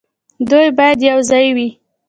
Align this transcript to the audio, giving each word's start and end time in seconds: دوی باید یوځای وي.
دوی 0.49 0.67
باید 0.77 0.99
یوځای 1.09 1.47
وي. 1.55 1.69